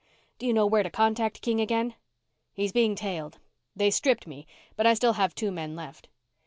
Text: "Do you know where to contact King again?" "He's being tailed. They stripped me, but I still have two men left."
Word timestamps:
"Do 0.39 0.47
you 0.47 0.53
know 0.53 0.65
where 0.65 0.81
to 0.81 0.89
contact 0.89 1.43
King 1.43 1.59
again?" 1.61 1.93
"He's 2.53 2.71
being 2.71 2.95
tailed. 2.95 3.37
They 3.75 3.91
stripped 3.91 4.25
me, 4.25 4.47
but 4.75 4.87
I 4.87 4.95
still 4.95 5.13
have 5.13 5.35
two 5.35 5.51
men 5.51 5.75
left." 5.75 6.07